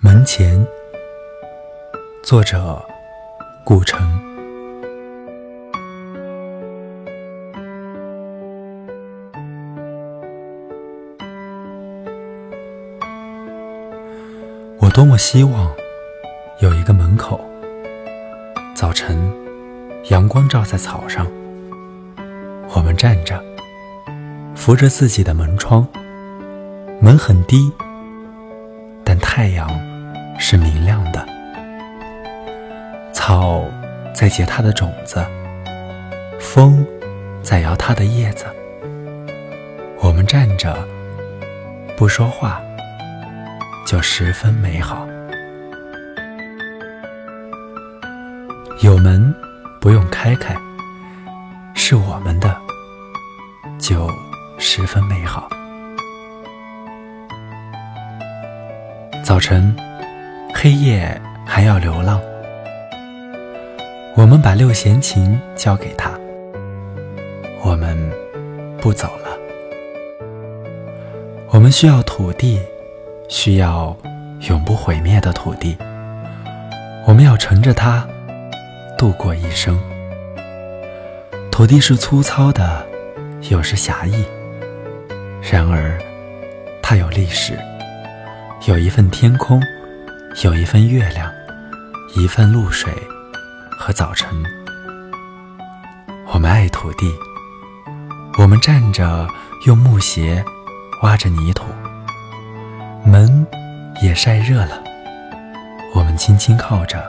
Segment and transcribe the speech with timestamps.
[0.00, 0.64] 门前，
[2.22, 2.80] 作者
[3.64, 3.98] 顾城。
[14.78, 15.74] 我多么希望
[16.60, 17.40] 有一个门口，
[18.76, 19.18] 早晨
[20.10, 21.26] 阳光照在草上，
[22.72, 23.42] 我们站着，
[24.54, 25.84] 扶着自己的门窗，
[27.00, 27.72] 门很低。
[29.04, 29.66] 但太阳
[30.50, 31.28] 是明亮的，
[33.12, 33.62] 草
[34.14, 35.22] 在结它的种子，
[36.40, 36.86] 风
[37.42, 38.46] 在摇它的叶子。
[40.00, 40.74] 我们站着
[41.98, 42.62] 不说话，
[43.86, 45.06] 就十分美好。
[48.80, 49.34] 有门
[49.82, 50.56] 不用开开，
[51.74, 52.58] 是我们的，
[53.78, 54.10] 就
[54.56, 55.46] 十分美好。
[59.22, 59.76] 早晨，
[60.60, 61.08] 黑夜
[61.46, 62.20] 还要流浪。
[64.16, 66.10] 我们把六弦琴交给他，
[67.62, 67.96] 我们
[68.80, 69.38] 不走了。
[71.50, 72.60] 我们需要土地，
[73.28, 73.96] 需要
[74.48, 75.78] 永不毁灭的土地。
[77.06, 78.04] 我们要乘着它
[78.98, 79.80] 度过一生。
[81.52, 82.84] 土地是粗糙的，
[83.48, 84.24] 有时狭义，
[85.40, 85.96] 然而
[86.82, 87.56] 它有历史。
[88.66, 89.62] 有一份天空，
[90.44, 91.32] 有一份月亮，
[92.14, 92.92] 一份露水
[93.76, 94.28] 和早晨。
[96.32, 97.12] 我们爱土地，
[98.38, 99.26] 我们站着
[99.66, 100.44] 用木鞋
[101.02, 101.64] 挖着泥土，
[103.04, 103.44] 门
[104.00, 104.80] 也晒热了。
[105.92, 107.02] 我们轻轻靠着，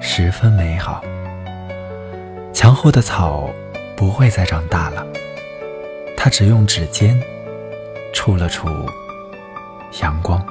[0.00, 1.02] 十分美好。
[2.54, 3.50] 墙后的草
[3.98, 5.06] 不会再长大了，
[6.16, 7.20] 它只用指尖
[8.14, 8.66] 触了触。
[10.00, 10.42] 阳光。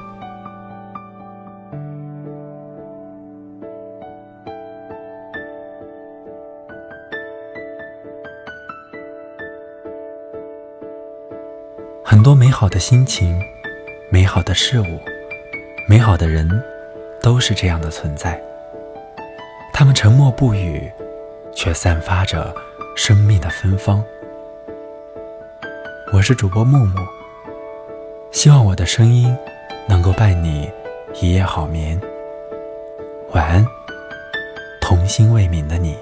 [12.10, 13.40] 很多美好的心情、
[14.10, 15.00] 美好的事物、
[15.86, 16.50] 美好的人，
[17.22, 18.42] 都是这样的存在。
[19.72, 20.90] 他们沉默不语，
[21.54, 22.52] 却散发着
[22.96, 24.04] 生命的芬芳。
[26.12, 26.98] 我是主播木木。
[28.32, 29.32] 希望我的声音
[29.86, 30.68] 能够伴你
[31.22, 31.96] 一夜好眠。
[33.34, 33.64] 晚安，
[34.80, 35.96] 童心未泯的你。